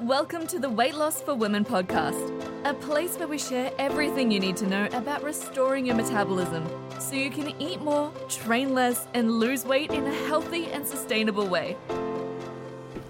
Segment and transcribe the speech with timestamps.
[0.00, 4.40] Welcome to the Weight Loss for Women podcast, a place where we share everything you
[4.40, 6.66] need to know about restoring your metabolism
[6.98, 11.46] so you can eat more, train less, and lose weight in a healthy and sustainable
[11.46, 11.76] way.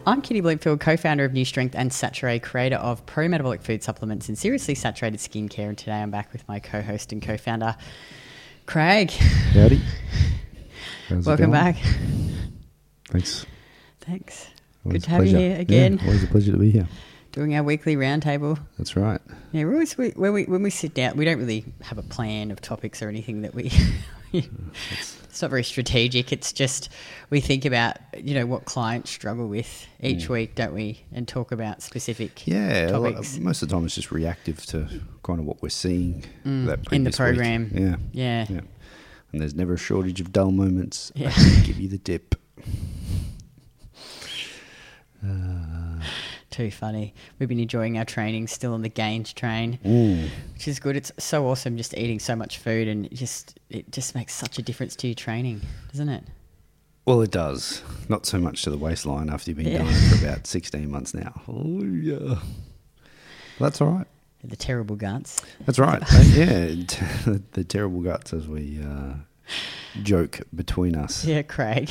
[0.05, 3.85] I'm Kitty Blomfield, co founder of Nu Strength and Saturée, creator of pro metabolic food
[3.85, 5.69] supplements and seriously saturated skincare.
[5.69, 7.77] And today I'm back with my co host and co founder,
[8.67, 9.13] Craig.
[9.13, 9.81] Howdy.
[11.09, 11.75] How's it Welcome going?
[11.75, 11.77] back.
[13.11, 13.47] Thanks.
[14.01, 14.49] Thanks.
[14.85, 15.99] Always Good to have you here again.
[15.99, 16.89] Yeah, always a pleasure to be here.
[17.33, 18.59] Doing our weekly roundtable.
[18.79, 19.21] That's right.
[19.53, 22.03] Yeah, we always, we, when, we, when we sit down, we don't really have a
[22.03, 23.71] plan of topics or anything that we.
[24.33, 26.33] it's not very strategic.
[26.33, 26.89] It's just
[27.31, 31.03] we think about, you know, what clients struggle with each week, don't we?
[31.13, 34.89] And talk about specific Yeah, lot- most of the time it's just reactive to
[35.23, 37.71] kind of what we're seeing that Mm, in the program.
[37.75, 38.47] Yeah, Yeah.
[38.49, 38.61] yeah.
[39.33, 41.13] And there's never a shortage of dull moments.
[41.15, 41.33] Yeah.
[41.65, 42.35] Give you the dip.
[46.61, 47.15] Too funny.
[47.39, 50.29] We've been enjoying our training, still on the gains train, Mm.
[50.53, 50.95] which is good.
[50.95, 54.59] It's so awesome just eating so much food, and it just it just makes such
[54.59, 56.23] a difference to your training, doesn't it?
[57.07, 57.81] Well, it does.
[58.11, 59.79] Not so much to the waistline after you've been Yeah.
[59.85, 61.41] doing it for about 16 months now.
[61.49, 62.19] Oh, yeah.
[62.19, 62.41] Well,
[63.59, 64.07] that's all right.
[64.45, 65.41] The terrible guts.
[65.65, 66.03] That's right.
[66.35, 67.07] Yeah, t-
[67.53, 69.15] the terrible guts as we uh,
[70.03, 71.25] joke between us.
[71.25, 71.89] Yeah, Craig.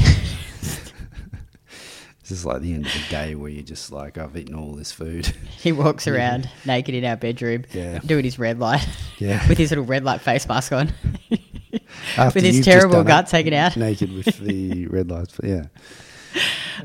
[2.29, 4.73] This is like the end of the day where you're just like, I've eaten all
[4.73, 5.25] this food.
[5.57, 7.97] he walks around naked in our bedroom, Yeah.
[8.05, 9.45] doing his red light, Yeah.
[9.49, 10.93] with his little red light face mask on,
[11.31, 13.75] with his terrible guts taken out.
[13.75, 15.39] Naked with the red lights.
[15.43, 15.63] Yeah.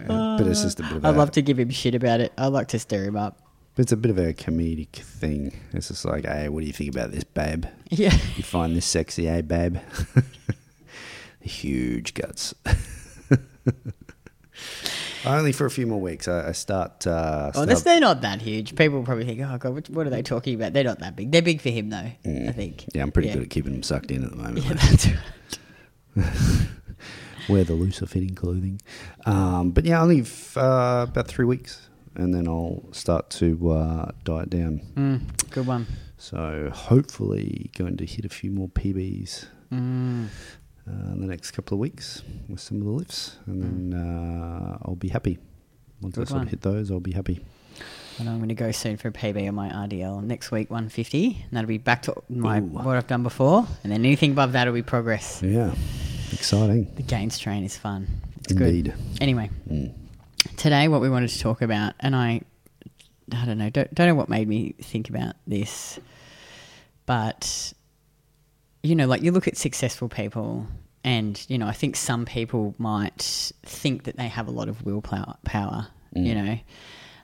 [0.08, 2.20] Uh, but it's just a bit of a, I'd love to give him shit about
[2.20, 2.32] it.
[2.38, 3.38] I'd like to stir him up.
[3.74, 5.60] But It's a bit of a comedic thing.
[5.74, 7.66] It's just like, hey, what do you think about this, babe?
[7.90, 8.14] Yeah.
[8.36, 9.76] You find this sexy, eh, babe?
[11.42, 12.54] Huge guts.
[15.26, 16.28] Only for a few more weeks.
[16.28, 17.06] I, I start.
[17.06, 18.74] Uh, Oh, start that's, they're not that huge.
[18.76, 20.72] People probably think, oh, God, what, what are they talking about?
[20.72, 21.30] They're not that big.
[21.32, 22.78] They're big for him, though, I think.
[22.82, 22.88] Mm.
[22.94, 24.58] yeah, I'm pretty good at keeping them sucked in at the moment.
[24.58, 24.78] Yeah, mate.
[24.80, 26.68] that's right.
[27.48, 28.80] wear the looser fitting clothing.
[29.26, 34.10] Um, but yeah, only f- uh, about three weeks, and then I'll start to uh,
[34.24, 34.80] diet down.
[34.94, 35.86] Mm, good one.
[36.16, 40.28] So hopefully, going to hit a few more PBs Mm.
[40.88, 43.62] Uh, in the next couple of weeks with some of the lifts, and
[43.92, 45.38] then uh, I'll be happy.
[46.00, 46.46] Once I Good sort one.
[46.46, 47.44] of hit those, I'll be happy.
[48.18, 51.26] And I'm going to go soon for a PB on my RDL next week, 150.
[51.48, 52.62] And that'll be back to my Ooh.
[52.62, 53.66] what I've done before.
[53.82, 55.42] And then anything above that will be progress.
[55.42, 55.74] Yeah,
[56.32, 56.92] exciting.
[56.94, 58.06] The gains train is fun.
[58.40, 58.84] It's Indeed.
[58.84, 58.94] good.
[59.22, 59.92] Anyway, Mm.
[60.56, 62.42] today what we wanted to talk about, and I,
[63.32, 65.98] I don't know, don't, don't know what made me think about this,
[67.06, 67.72] but
[68.84, 70.66] you know, like you look at successful people,
[71.02, 74.84] and you know, I think some people might think that they have a lot of
[74.84, 76.58] willpower, power, you know,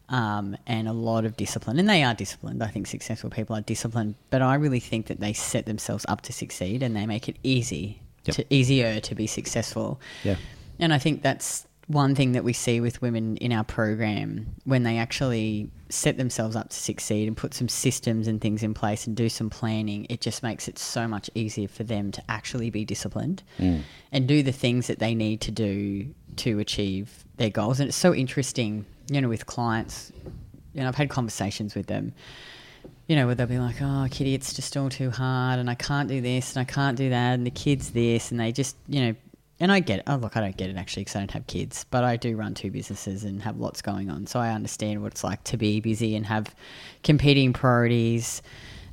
[0.08, 2.62] um, and a lot of discipline, and they are disciplined.
[2.62, 6.22] I think successful people are disciplined, but I really think that they set themselves up
[6.22, 8.36] to succeed, and they make it easy, Yep.
[8.36, 10.00] to easier to be successful.
[10.24, 10.36] Yeah.
[10.78, 14.84] And I think that's one thing that we see with women in our program when
[14.84, 19.08] they actually set themselves up to succeed and put some systems and things in place
[19.08, 22.70] and do some planning, it just makes it so much easier for them to actually
[22.70, 23.82] be disciplined mm.
[24.12, 27.80] and do the things that they need to do to achieve their goals.
[27.80, 30.12] And it's so interesting, you know, with clients,
[30.72, 32.12] you know, I've had conversations with them
[33.08, 35.74] you know, where they'll be like, oh, Kitty, it's just all too hard and I
[35.74, 38.76] can't do this and I can't do that and the kids this and they just,
[38.86, 39.14] you know,
[39.60, 40.04] and I get it.
[40.06, 42.34] Oh, look, I don't get it actually because I don't have kids, but I do
[42.36, 44.26] run two businesses and have lots going on.
[44.26, 46.54] So I understand what it's like to be busy and have
[47.04, 48.42] competing priorities.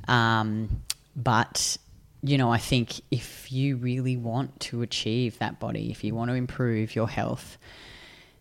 [0.06, 0.82] Um,
[1.16, 1.76] but,
[2.22, 6.30] you know, I think if you really want to achieve that body, if you want
[6.30, 7.58] to improve your health,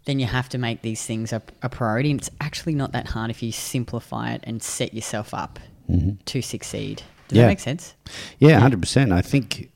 [0.06, 2.12] then you have to make these things a, a priority.
[2.12, 5.60] And it's actually not that hard if you simplify it and set yourself up
[6.26, 7.04] to succeed.
[7.28, 7.44] Does Yeah.
[7.44, 7.94] that make sense?
[8.40, 9.12] Yeah, hundred percent.
[9.12, 9.70] I think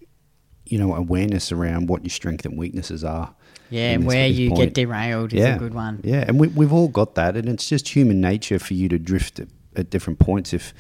[0.72, 3.36] you know awareness around what your strengths and weaknesses are.
[3.70, 4.60] Yeah, and where you point.
[4.60, 6.02] get derailed is a good one.
[6.04, 8.98] Yeah, and we, we've all got that, and it's just human nature for you to
[8.98, 10.54] drift at, at different points.
[10.54, 10.74] If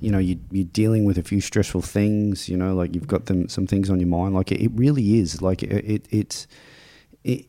[0.00, 3.26] you know you, you're dealing with a few stressful things, you know, like you've got
[3.26, 4.34] them some things on your mind.
[4.34, 5.40] Like it, it really is.
[5.40, 6.48] Like it, it it's
[7.24, 7.46] it.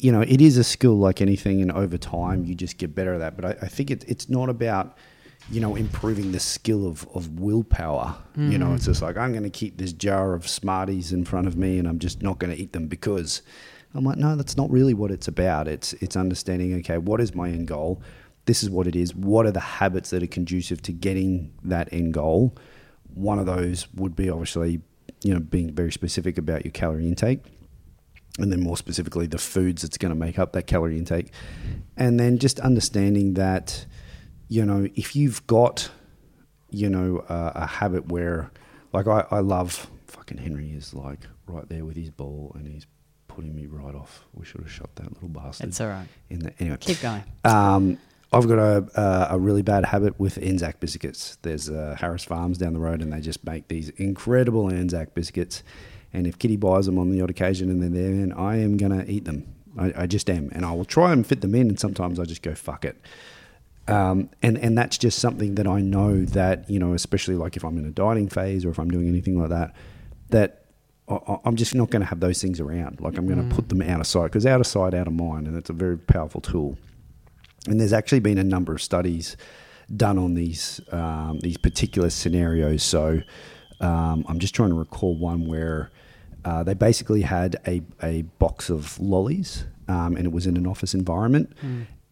[0.00, 3.14] You know, it is a skill like anything, and over time you just get better
[3.14, 3.36] at that.
[3.36, 4.96] But I, I think it, it's not about
[5.50, 8.16] you know improving the skill of, of willpower.
[8.36, 11.46] You know, it's just like I'm going to keep this jar of Smarties in front
[11.46, 13.42] of me, and I'm just not going to eat them because
[13.94, 15.66] I'm like, no, that's not really what it's about.
[15.68, 18.02] It's it's understanding, okay, what is my end goal?
[18.44, 19.14] This is what it is.
[19.14, 22.56] What are the habits that are conducive to getting that end goal?
[23.14, 24.80] One of those would be obviously,
[25.22, 27.40] you know, being very specific about your calorie intake.
[28.38, 31.32] And then more specifically, the foods that's going to make up that calorie intake.
[31.96, 33.84] And then just understanding that
[34.48, 35.90] you know, if you've got,
[36.70, 38.50] you know, uh, a habit where,
[38.92, 42.86] like, I, I love fucking Henry is like right there with his ball and he's
[43.28, 44.24] putting me right off.
[44.34, 45.68] We should have shot that little bastard.
[45.68, 46.08] It's all right.
[46.30, 47.24] In the, anyway, Keep going.
[47.44, 47.98] um,
[48.32, 51.38] I've got a, a, a really bad habit with Anzac biscuits.
[51.42, 55.62] There's uh, Harris Farms down the road, and they just make these incredible Anzac biscuits.
[56.12, 58.76] And if Kitty buys them on the odd occasion and they're there, then I am
[58.76, 59.46] going to eat them.
[59.78, 60.50] I, I just am.
[60.52, 63.00] And I will try and fit them in, and sometimes I just go, fuck it.
[63.88, 67.64] Um, and, and that's just something that I know that, you know, especially like if
[67.64, 69.74] I'm in a dieting phase or if I'm doing anything like that,
[70.28, 70.66] that
[71.08, 73.00] I, I'm just not going to have those things around.
[73.00, 75.14] Like I'm going to put them out of sight because out of sight, out of
[75.14, 75.46] mind.
[75.46, 76.76] And it's a very powerful tool.
[77.66, 79.36] And there's actually been a number of studies
[79.96, 82.82] done on these um, these particular scenarios.
[82.82, 83.20] So
[83.80, 85.90] um, I'm just trying to recall one where
[86.44, 90.66] uh, they basically had a, a box of lollies, um, and it was in an
[90.66, 91.52] office environment.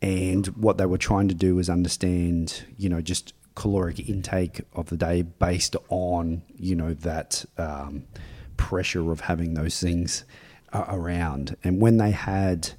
[0.02, 4.90] And what they were trying to do was understand, you know, just caloric intake of
[4.90, 8.04] the day based on, you know, that um,
[8.56, 10.25] pressure of having those things
[10.72, 11.56] uh, around.
[11.64, 12.72] And when they had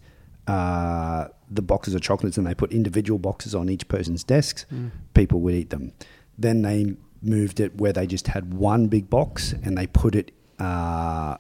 [0.48, 4.66] uh, the boxes of chocolates and they put individual boxes on each person's desks,
[5.14, 5.94] people would eat them.
[6.38, 10.32] Then they moved it where they just had one big box and they put it
[10.60, 11.38] uh,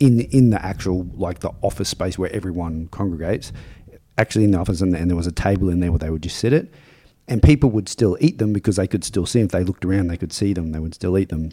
[0.00, 3.52] in in the actual like the office space where everyone congregates.
[4.16, 6.22] Actually, in the office, and, and there was a table in there where they would
[6.22, 6.72] just sit it,
[7.26, 9.46] and people would still eat them because they could still see them.
[9.46, 10.72] If they looked around, they could see them.
[10.72, 11.52] They would still eat them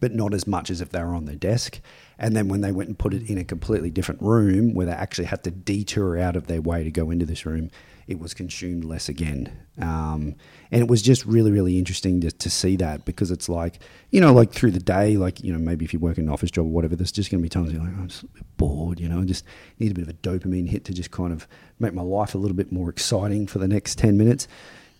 [0.00, 1.80] but not as much as if they were on their desk.
[2.18, 4.92] And then when they went and put it in a completely different room where they
[4.92, 7.70] actually had to detour out of their way to go into this room,
[8.08, 9.52] it was consumed less again.
[9.80, 10.34] Um,
[10.72, 13.80] and it was just really, really interesting to, to see that because it's like,
[14.10, 16.30] you know, like through the day, like, you know, maybe if you work in an
[16.30, 18.24] office job or whatever, there's just going to be times you're like, oh, I'm just
[18.56, 19.44] bored, you know, I just
[19.78, 21.46] need a bit of a dopamine hit to just kind of
[21.78, 24.48] make my life a little bit more exciting for the next 10 minutes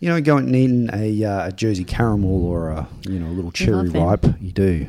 [0.01, 3.35] you know, going and eating a, uh, a Jersey caramel or a you know a
[3.35, 4.87] little cherry ripe, you do.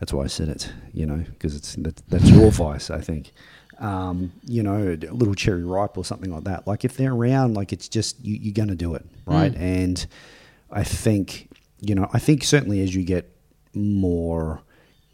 [0.00, 3.32] That's why I said it, you know, because it's that, that's your vice, I think.
[3.78, 6.66] Um, you know, a little cherry ripe or something like that.
[6.66, 9.54] Like if they're around, like it's just you, you're going to do it, right?
[9.54, 10.04] And
[10.70, 11.48] I think
[11.80, 13.30] you know, I think certainly as you get
[13.74, 14.62] more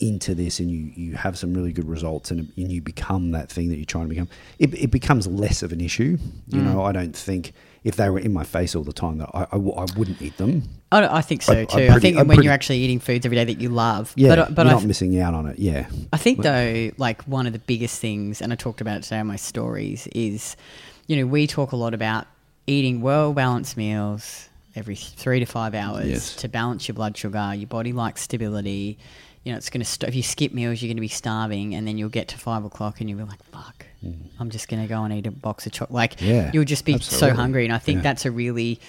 [0.08, 3.50] into this and you, you have some really good results and, and you become that
[3.50, 4.28] thing that you're trying to become,
[4.58, 6.18] it, it becomes less of an issue.
[6.48, 6.64] You mm.
[6.64, 7.52] know, I don't think
[7.84, 10.20] if they were in my face all the time that I, I, w- I wouldn't
[10.22, 10.62] eat them.
[10.92, 11.76] I, I think so I- too.
[11.84, 14.12] I pretty- think I'm when pretty- you're actually eating foods every day that you love,
[14.16, 15.58] Yeah, but but you're I, not missing out on it.
[15.58, 15.86] Yeah.
[16.12, 19.18] I think though, like one of the biggest things, and I talked about it today
[19.18, 20.56] on my stories, is
[21.06, 22.26] you know we talk a lot about
[22.66, 26.36] eating well balanced meals every three to five hours Yes.
[26.36, 27.52] to balance your blood sugar.
[27.54, 28.98] Your body likes stability.
[29.44, 31.75] You know, it's going to st- if you skip meals, you're going to be starving,
[31.75, 33.85] and then you'll get to five o'clock and you'll be like, "Fuck,
[34.41, 36.26] I'm just going to go and eat a box of chocolate." Like, Mm.
[36.29, 38.02] Yeah, you'll just be so hungry, and I think Yeah.
[38.05, 38.81] that's a really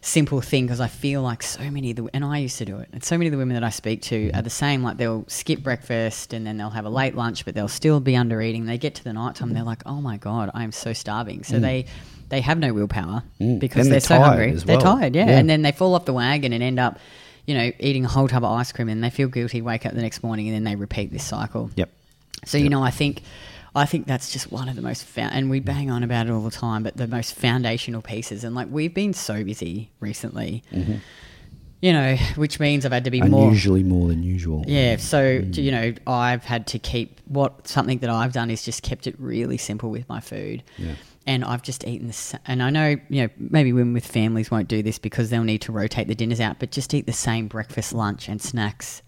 [0.00, 2.78] simple thing because I feel like so many of the and I used to do
[2.78, 4.84] it, and so many of the women that I speak to are the same.
[4.84, 8.14] Like they'll skip breakfast and then they'll have a late lunch, but they'll still be
[8.14, 8.66] under eating.
[8.66, 11.42] They get to the night time, they're like, "Oh my god, I am so starving."
[11.42, 11.86] So they
[12.28, 13.58] they have no willpower Mm.
[13.58, 14.52] because they're, they're so hungry.
[14.52, 15.26] as They're tired, yeah.
[15.26, 15.38] Yeah.
[15.38, 17.00] and then they fall off the wagon and end up.
[17.48, 19.62] You know, eating a whole tub of ice cream, and they feel guilty.
[19.62, 21.70] Wake up the next morning, and then they repeat this cycle.
[21.76, 21.88] Yep.
[22.44, 23.22] So you know, I think,
[23.74, 26.30] I think that's just one of the most, fou- and we bang on about it
[26.30, 28.44] all the time, but the most foundational pieces.
[28.44, 30.96] And like we've been so busy recently, mm-hmm.
[31.80, 33.46] you know, which means I've had to be more.
[33.46, 34.64] Unusually more than usual.
[34.66, 35.56] Yeah, so mm.
[35.56, 39.16] you know, I've had to keep what something that I've done is just kept it
[39.18, 40.62] really simple with my food.
[40.76, 40.96] Yeah.
[41.28, 44.66] And I've just eaten this, and I know you know maybe women with families won't
[44.66, 47.48] do this because they'll need to rotate the dinners out, but just eat the same
[47.48, 49.02] breakfast, lunch, and snacks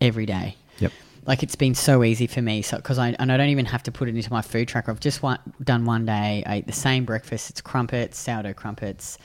[0.00, 0.56] every day.
[0.80, 0.90] Yep.
[1.26, 3.84] Like it's been so easy for me, so because I and I don't even have
[3.84, 4.90] to put it into my food tracker.
[4.90, 6.42] I've just one, done one day.
[6.44, 7.50] I ate the same breakfast.
[7.50, 9.16] It's crumpets, sourdough crumpets.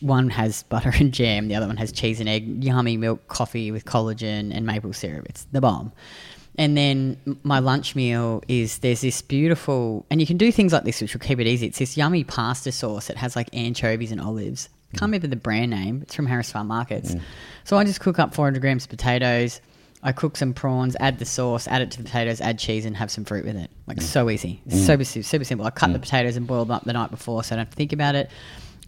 [0.00, 1.48] One has butter and jam.
[1.48, 2.64] The other one has cheese and egg.
[2.64, 5.26] Yummy milk coffee with collagen and maple syrup.
[5.28, 5.92] It's the bomb.
[6.58, 10.84] And then my lunch meal is there's this beautiful, and you can do things like
[10.84, 11.66] this, which will keep it easy.
[11.66, 13.10] It's this yummy pasta sauce.
[13.10, 14.68] It has like anchovies and olives.
[14.68, 14.98] Mm.
[14.98, 16.00] Can't remember the brand name.
[16.02, 17.14] It's from Harris Farm Markets.
[17.64, 19.60] So I just cook up 400 grams of potatoes.
[20.02, 22.96] I cook some prawns, add the sauce, add it to the potatoes, add cheese, and
[22.96, 23.70] have some fruit with it.
[23.86, 24.02] Like mm.
[24.02, 24.72] so easy, mm.
[24.72, 25.66] super super super simple.
[25.66, 27.70] I cut the potatoes and boil them up the night before, so I don't have
[27.70, 28.30] to think about it.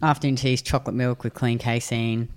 [0.01, 2.29] Afternoon teas, chocolate milk with clean casein,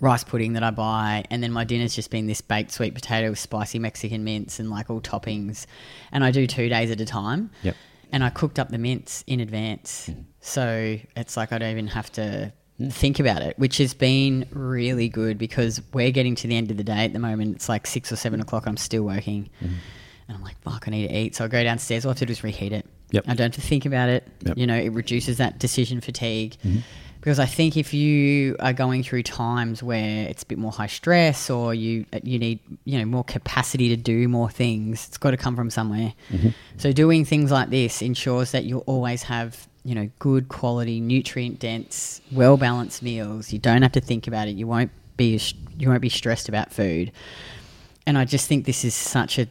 [0.00, 3.30] rice pudding that I buy, and then my dinner's just been this baked sweet potato
[3.30, 5.66] with spicy Mexican mince and like all toppings.
[6.12, 7.50] And I do two days at a time.
[7.62, 7.76] Yep.
[8.12, 10.20] And I cooked up the mince in advance, mm-hmm.
[10.40, 12.52] so it's like I don't even have to
[12.90, 16.76] think about it, which has been really good because we're getting to the end of
[16.76, 17.56] the day at the moment.
[17.56, 18.66] It's like six or seven o'clock.
[18.66, 19.50] I'm still working.
[19.62, 19.74] Mm-hmm.
[20.28, 21.34] And I'm like, fuck, I need to eat.
[21.36, 22.04] So I go downstairs.
[22.04, 22.86] All I have to do is reheat it.
[23.10, 23.24] Yep.
[23.28, 24.26] I don't have to think about it.
[24.44, 24.58] Yep.
[24.58, 26.56] You know, it reduces that decision fatigue.
[26.64, 26.78] Mm-hmm.
[27.24, 30.88] Because I think if you are going through times where it's a bit more high
[30.88, 35.30] stress or you you need you know more capacity to do more things, it's got
[35.30, 36.12] to come from somewhere.
[36.30, 36.50] Mm-hmm.
[36.76, 41.60] So doing things like this ensures that you'll always have you know good quality, nutrient
[41.60, 43.54] dense, well balanced meals.
[43.54, 44.56] You don't have to think about it.
[44.56, 45.40] You won't be
[45.78, 47.10] you won't be stressed about food.
[48.06, 49.48] And I just think this is such a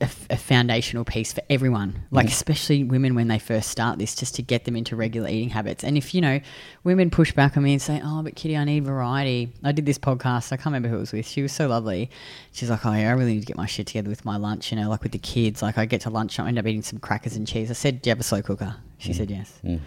[0.00, 4.34] a, a foundational piece for everyone, like especially women when they first start this, just
[4.36, 5.84] to get them into regular eating habits.
[5.84, 6.40] And if you know,
[6.84, 9.86] women push back on me and say, "Oh, but Kitty, I need variety." I did
[9.86, 10.52] this podcast.
[10.52, 11.26] I can't remember who it was with.
[11.26, 12.10] She was so lovely.
[12.52, 14.72] She's like, "Oh, yeah, I really need to get my shit together with my lunch."
[14.72, 15.62] You know, like with the kids.
[15.62, 17.70] Like I get to lunch, I end up eating some crackers and cheese.
[17.70, 19.16] I said, "Do you have a slow cooker?" She mm.
[19.16, 19.80] said, "Yes." Mm.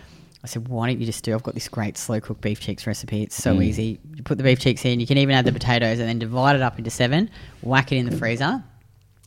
[0.43, 1.33] I said, "Why don't you just do?
[1.33, 3.23] I've got this great slow cooked beef cheeks recipe.
[3.23, 3.63] It's so mm.
[3.63, 3.99] easy.
[4.15, 4.99] You put the beef cheeks in.
[4.99, 7.29] You can even add the potatoes and then divide it up into seven.
[7.61, 8.63] Whack it in the freezer."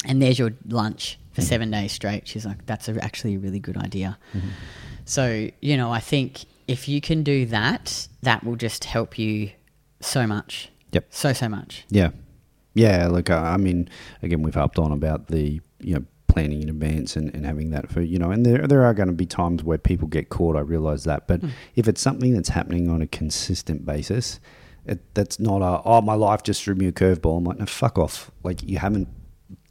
[0.04, 2.28] And there's your lunch for seven days straight.
[2.28, 4.18] She's like, that's a, actually a really good idea.
[5.04, 9.50] So, you know, I think if you can do that, that will just help you
[10.00, 10.70] so much.
[10.92, 11.06] Yep.
[11.10, 11.84] So, so much.
[11.88, 12.10] Yeah,
[12.74, 13.08] yeah.
[13.08, 13.88] Look, uh, I mean,
[14.22, 17.90] again, we've harped on about the you know planning in advance and, and having that
[17.90, 20.56] for you know, and there there are going to be times where people get caught.
[20.56, 21.40] I realise that, but
[21.76, 24.38] if it's something that's happening on a consistent basis,
[24.86, 27.38] it, that's not a oh my life just threw me a curveball.
[27.38, 28.30] I'm like, no, fuck off.
[28.42, 29.08] Like you haven't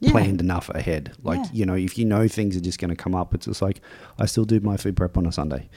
[0.02, 0.10] Yeah.
[0.12, 1.12] planned enough ahead.
[1.22, 1.50] Like Yeah.
[1.52, 3.80] you know, if you know things are just going to come up, it's just like
[4.18, 5.68] I still do my food prep on a Sunday.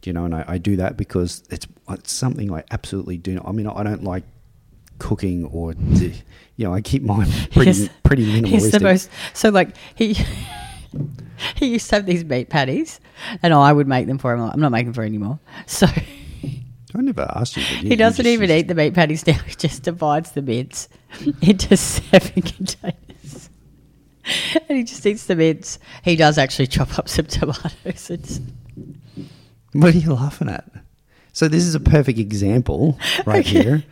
[0.00, 3.34] Do you know, and I, I do that because it's it's something I absolutely do.
[3.34, 4.24] Not, I mean, I don't like
[4.98, 6.12] cooking or you
[6.64, 8.48] know, I keep mine pretty He's- pretty minimalistic.
[8.48, 9.10] He's the most.
[9.34, 10.16] So, like, he.
[11.54, 12.98] He used to have these meat patties,
[13.42, 14.40] and I would make them for him.
[14.40, 15.38] I'm not making for him anymore.
[15.66, 15.86] So
[16.94, 17.62] I never asked you.
[17.80, 19.34] You- he doesn't just- even eat the meat patties now.
[19.34, 20.88] He just divides the mince
[21.42, 22.97] into seven containers.
[24.68, 25.78] And he just eats the mince.
[26.04, 28.10] He does actually chop up some tomatoes.
[28.10, 28.40] It's,
[29.72, 30.64] What are you laughing at?
[31.32, 33.84] So this is a perfect example right here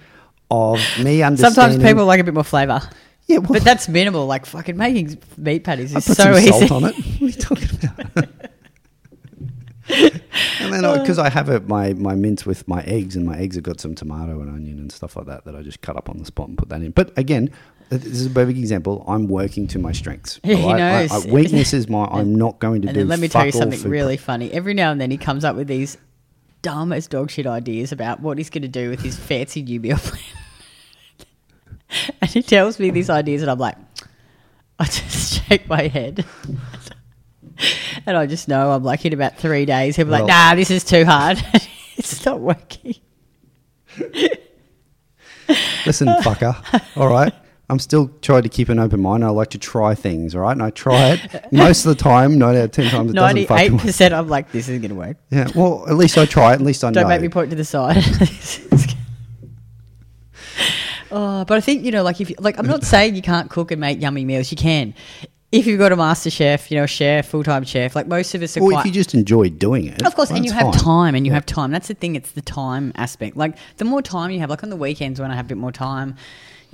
[0.50, 1.54] of me understanding.
[1.54, 2.80] sometimes people like a bit more flavour.
[3.26, 4.26] yeah, well, But that's minimal.
[4.26, 6.66] Like fucking making meat patties I is put so some easy.
[6.66, 6.96] salt on it.
[6.96, 8.28] What are you talking about?
[10.60, 13.54] and then because I have it, my my mince with my eggs, and my eggs
[13.54, 16.08] have got some tomato and onion and stuff like that that I just cut up
[16.10, 16.90] on the spot and put that in.
[16.90, 17.50] But again,
[17.88, 19.04] this is a perfect example.
[19.06, 20.40] I'm working to my strengths.
[20.42, 20.80] Yeah, he alright?
[20.82, 21.26] I- knows.
[21.26, 22.04] I, weakness is my.
[22.10, 23.00] I'm not going to And do.
[23.02, 24.50] then let me tell you something really funny.
[24.52, 25.96] Every now and then he comes up with these
[26.62, 29.78] dumb as dog shit ideas about what he's going to do with his fancy new
[29.78, 30.22] meal plan.
[32.20, 33.76] and he tells me these ideas, and I'm like,
[34.78, 36.24] I just shake my head.
[38.04, 40.70] and I just know I'm like, in about three days, he'll be like, nah, this
[40.72, 41.38] is too hard.
[41.96, 42.96] it's not working.
[45.86, 46.56] Listen, fucker.
[46.96, 47.32] All right.
[47.68, 49.24] I'm still trying to keep an open mind.
[49.24, 50.52] I like to try things, all right?
[50.52, 53.46] And I try it most of the time, nine out of ten times it doesn't
[53.46, 53.82] fucking work.
[53.82, 55.16] 98%, I'm like, this isn't going to work.
[55.30, 56.54] Yeah, well, at least I try it.
[56.56, 57.00] At least I know.
[57.00, 57.96] Don't make me point to the side.
[61.10, 63.50] oh, but I think you know, like if you, like I'm not saying you can't
[63.50, 64.50] cook and make yummy meals.
[64.50, 64.94] You can,
[65.52, 67.96] if you've got a master chef, you know, chef, full time chef.
[67.96, 68.80] Like most of us are Or quite.
[68.80, 70.06] if you just enjoy doing it.
[70.06, 70.72] of course, and you have fine.
[70.72, 71.70] time, and you have time.
[71.72, 72.14] That's the thing.
[72.16, 73.36] It's the time aspect.
[73.36, 75.58] Like the more time you have, like on the weekends when I have a bit
[75.58, 76.16] more time,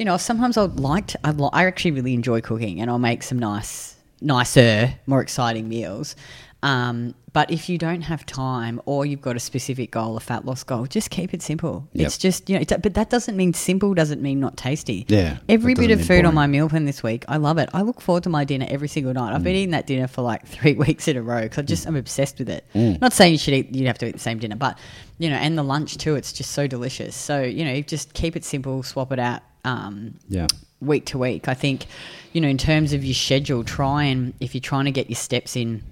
[0.02, 1.20] you know, sometimes I'd like to.
[1.22, 5.68] I'd li- I actually really enjoy cooking, and I'll make some nice, nicer, more exciting
[5.68, 6.16] meals.
[6.64, 10.44] Um, but if you don't have time, or you've got a specific goal, a fat
[10.44, 11.88] loss goal, just keep it simple.
[11.92, 12.06] Yep.
[12.06, 13.94] It's just you know, it's, but that doesn't mean simple.
[13.94, 15.06] Doesn't mean not tasty.
[15.06, 17.68] Yeah, Every bit of food on my meal plan this week, I love it.
[17.72, 19.30] I look forward to my dinner every single night.
[19.30, 19.36] Mm.
[19.36, 21.86] I've been eating that dinner for like three weeks in a row because I just
[21.86, 22.66] I'm obsessed with it.
[22.74, 24.80] Not saying you should eat, you have to eat the same dinner, but
[25.18, 26.16] you know, and the lunch too.
[26.16, 27.14] It's just so delicious.
[27.14, 29.42] So you know, just keep it simple, swap it out.
[29.64, 30.46] Um, Yeah.
[30.80, 31.48] week to week.
[31.48, 31.86] I think,
[32.32, 35.16] you know, in terms of your schedule, try and if you're trying to get your
[35.16, 35.82] steps in,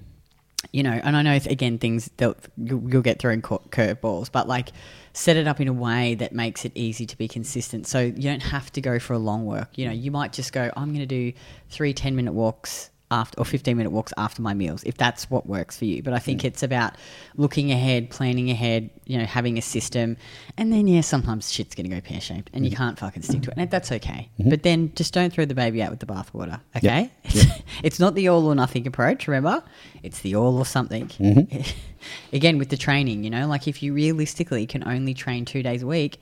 [0.73, 4.71] you know, and I know again things that you'll, you'll get thrown curveballs, but like
[5.13, 7.87] set it up in a way that makes it easy to be consistent.
[7.87, 9.77] So you don't have to go for a long work.
[9.77, 11.33] You know, you might just go, I'm going to do
[11.69, 15.47] three 10 minute walks after or 15 minute walks after my meals if that's what
[15.47, 16.03] works for you.
[16.03, 16.95] But i think it's about
[17.37, 20.17] looking ahead planning ahead you know having a system.
[20.57, 22.77] And then yeah sometimes shit's going to go pear-shaped and you mm.
[22.77, 23.55] can't fucking stick to it.
[23.57, 24.29] And that's okay.
[24.39, 24.51] Mm-hmm.
[24.51, 27.11] But then just don't throw the baby out with the bathwater okay?
[27.25, 27.47] It's,
[27.83, 29.63] it's not the all or nothing approach remember?
[30.03, 31.09] It's the all or something.
[31.09, 31.61] Mm-hmm.
[32.33, 35.83] Again with the training you know like if you realistically can only train two days
[35.83, 36.21] a week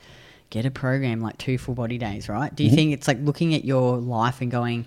[0.51, 2.55] get a program like two full body days right?
[2.55, 2.77] Do you mm-hmm.
[2.77, 4.87] think it's like looking at your life and going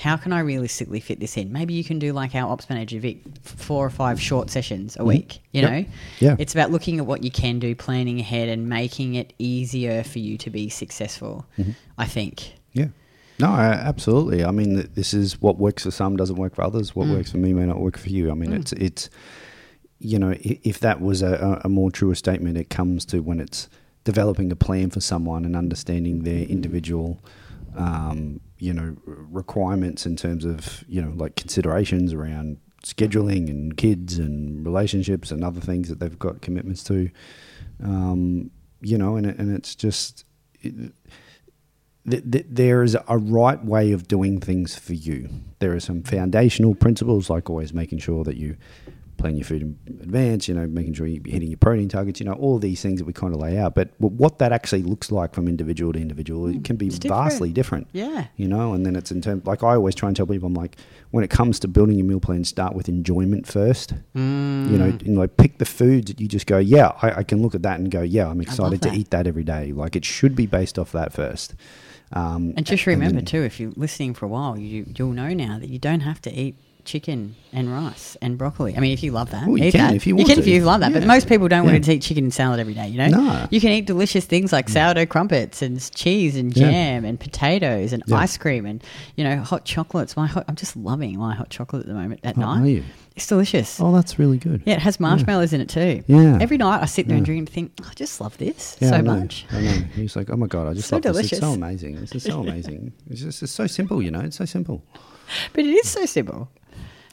[0.00, 1.52] how can I realistically fit this in?
[1.52, 5.00] Maybe you can do like our ops manager Vic, four or five short sessions a
[5.00, 5.08] mm-hmm.
[5.08, 5.40] week.
[5.52, 5.70] You Yep.
[5.70, 5.84] know,
[6.20, 6.36] Yeah.
[6.38, 10.18] It's about looking at what you can do, planning ahead, and making it easier for
[10.18, 11.44] you to be successful.
[11.58, 11.72] Mm-hmm.
[11.98, 12.54] I think.
[12.72, 12.88] Yeah.
[13.38, 14.42] No, I- absolutely.
[14.42, 16.96] I mean, this is what works for some doesn't work for others.
[16.96, 17.16] What mm.
[17.16, 18.30] works for me may not work for you.
[18.30, 18.60] I mean, mm.
[18.60, 19.10] it's it's
[19.98, 23.68] you know, if that was a, a more truer statement, it comes to when it's
[24.04, 27.22] developing a plan for someone and understanding their individual,
[27.76, 34.18] um, you know, requirements in terms of, you know, like considerations around scheduling and kids
[34.18, 37.10] and relationships and other things that they've got commitments to,
[37.82, 38.50] um,
[38.80, 40.24] you know, and, and it's just,
[40.60, 40.92] it,
[42.08, 45.28] th- th- there is a right way of doing things for you.
[45.58, 48.56] There are some foundational principles, like always making sure that you
[49.20, 52.26] plan your food in advance, you know, making sure you're hitting your protein targets, you
[52.26, 53.74] know, all these things that we kind of lay out.
[53.74, 57.08] But what that actually looks like from individual to individual, it can be different.
[57.14, 57.86] vastly different.
[57.92, 58.26] Yeah.
[58.36, 60.54] You know, and then it's in terms, like I always try and tell people, I'm
[60.54, 60.76] like,
[61.12, 63.94] when it comes to building your meal plan, start with enjoyment first.
[64.16, 64.70] Mm.
[64.70, 67.22] You know, you know, like pick the foods that you just go, yeah, I, I
[67.22, 69.72] can look at that and go, yeah, I'm excited to eat that every day.
[69.72, 71.54] Like it should be based off that first.
[72.12, 75.32] Um, And just remember then- too, if you're listening for a while, you you'll know
[75.32, 76.56] now that you don't have to eat
[76.90, 78.76] chicken and rice and broccoli.
[78.76, 79.94] I mean, if you love that, Well, you eat can that.
[79.94, 80.48] if you want You can to.
[80.50, 80.92] if you love that.
[80.92, 81.72] But most people don't Yeah.
[81.72, 82.88] want to eat chicken and salad every day.
[82.88, 83.46] You know, No.
[83.50, 86.70] you can eat delicious things like sourdough crumpets and cheese and Yeah.
[86.70, 88.16] jam and potatoes and Yeah.
[88.16, 88.82] ice cream and
[89.16, 90.16] you know hot chocolates.
[90.16, 92.62] My hot, I'm just loving my hot chocolate at the moment at Oh, night.
[92.62, 92.84] are you?
[93.16, 93.78] It's delicious.
[93.80, 94.62] Oh, that's really good.
[94.64, 96.02] Yeah, it has marshmallows in it too.
[96.08, 96.38] Yeah.
[96.40, 97.32] Every night I sit there and Yeah.
[97.32, 99.44] drink and think, "Oh, I just love this Yeah, so I much.
[99.52, 99.70] I know.
[99.94, 101.30] He's like, oh my god, I just So love this.
[101.32, 101.96] It's so amazing.
[102.00, 102.92] This is so amazing.
[103.10, 104.20] It's just it's so simple, you know.
[104.20, 104.82] It's so simple.
[105.52, 106.48] But it is so simple.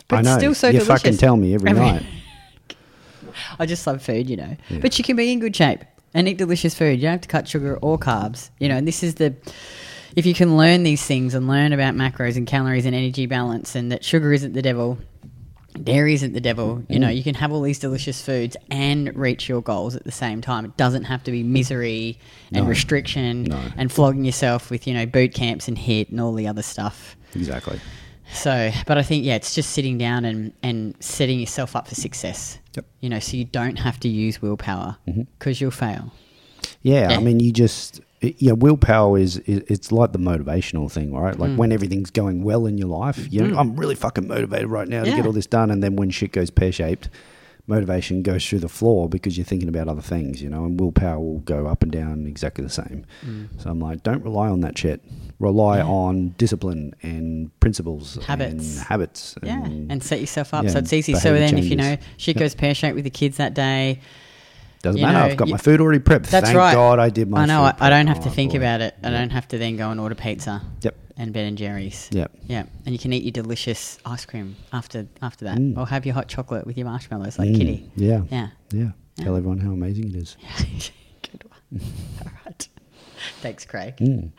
[0.07, 0.37] But I know.
[0.37, 0.87] still so you delicious.
[1.03, 2.03] fucking tell me every night.
[3.59, 4.55] I just love food, you know.
[4.69, 4.79] Yeah.
[4.79, 5.81] But you can be in good shape
[6.13, 6.95] and eat delicious food.
[6.97, 8.75] You don't have to cut sugar or carbs, you know.
[8.77, 9.35] And this is the
[10.15, 13.75] if you can learn these things and learn about macros and calories and energy balance
[13.75, 14.97] and that sugar isn't the devil,
[15.83, 17.01] dairy isn't the devil, you Mm.
[17.01, 20.41] know, you can have all these delicious foods and reach your goals at the same
[20.41, 20.65] time.
[20.65, 22.17] It doesn't have to be misery
[22.51, 22.69] and No.
[22.69, 23.59] restriction No.
[23.77, 27.15] and flogging yourself with, you know, boot camps and HIIT and all the other stuff.
[27.35, 27.79] Exactly.
[28.34, 31.96] So, but I think yeah, it's just sitting down and and setting yourself up for
[31.96, 32.60] success.
[32.75, 32.86] Yep.
[33.01, 36.12] You know, so you don't have to use willpower because you'll fail.
[36.81, 37.17] Yeah, Yeah.
[37.17, 41.35] I mean, you just yeah, willpower is, is it's like the motivational thing, right?
[41.35, 41.40] Mm.
[41.40, 44.87] Like when everything's going well in your life, you know, I'm really fucking motivated right
[44.87, 47.09] now to get all this done, and then when shit goes pear shaped,
[47.68, 51.20] motivation goes through the floor because you're thinking about other things, you know, and willpower
[51.20, 53.06] will go up and down exactly the same.
[53.58, 55.03] So I'm like, don't rely on that shit.
[55.40, 55.84] Rely Mm.
[55.84, 55.86] Yeah.
[55.92, 58.77] on discipline and principles, Habits.
[58.77, 61.14] and habits, Yeah, and, and set yourself up yeah, so it's easy.
[61.14, 62.06] So then, if you know changes.
[62.18, 62.40] shit Yep.
[62.40, 64.00] goes pear shaped with the kids that day,
[64.82, 65.14] doesn't matter.
[65.20, 66.27] know, I've got you- my food already prepped.
[66.27, 66.74] that's Thank right.
[66.74, 67.42] God I did my.
[67.42, 68.58] I know I, I don't have to Oh, think boy.
[68.58, 68.96] about it.
[69.03, 69.20] I Yeah.
[69.20, 70.96] don't have to then go and order pizza Yep.
[71.20, 72.10] And Ben and Jerry's.
[72.12, 72.32] Yep.
[72.46, 75.75] Yeah, and you can eat your delicious ice cream after after that, Mm.
[75.77, 77.92] or have your hot chocolate with your marshmallows like Mm, Kitty.
[77.96, 78.22] Yeah.
[78.30, 78.48] Yeah.
[78.72, 78.92] Yeah.
[79.18, 79.24] Yeah.
[79.25, 80.38] Tell everyone how amazing it is.
[81.24, 81.82] Good one.
[82.22, 82.68] All right.
[83.42, 83.98] Thanks, Craig.
[83.98, 84.32] Mm.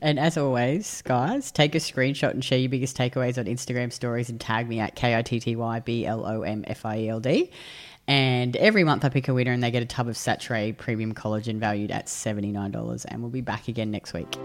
[0.00, 4.28] And as always, guys, take a screenshot and share your biggest takeaways on Instagram stories
[4.28, 6.98] and tag me at K I T T Y B L O M F I
[6.98, 7.50] E L D.
[8.08, 11.14] And every month I pick a winner and they get a tub of Saturée premium
[11.14, 13.04] collagen valued at $79.
[13.08, 14.36] And we'll be back again next week.